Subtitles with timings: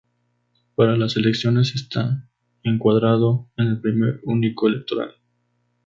[0.73, 2.27] Para las elecciones está
[2.63, 5.13] encuadrado en el Primer Único Electoral.